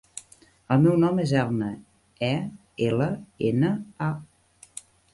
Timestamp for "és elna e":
1.25-2.33